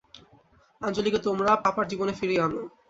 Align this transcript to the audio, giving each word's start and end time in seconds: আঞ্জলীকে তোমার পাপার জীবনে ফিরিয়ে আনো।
আঞ্জলীকে 0.81 1.19
তোমার 1.25 1.47
পাপার 1.65 1.85
জীবনে 1.91 2.13
ফিরিয়ে 2.19 2.43
আনো। 2.45 2.61